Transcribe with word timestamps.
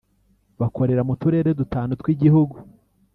bakorera 0.61 1.01
mu 1.07 1.13
turere 1.21 1.49
dutanu 1.59 1.91
tw’igihugu 2.01 2.55